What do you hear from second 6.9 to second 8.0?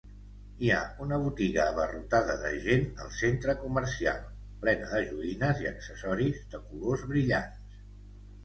brillants.